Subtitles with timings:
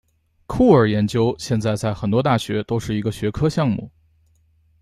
[0.47, 3.91] 酷儿研究现在在很多大学都是一个学科项目。